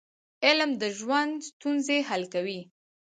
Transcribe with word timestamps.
علم 0.45 0.71
د 0.81 0.83
ژوند 0.97 1.33
ستونزې 1.49 1.97
حل 2.09 2.23
کوي. 2.33 2.59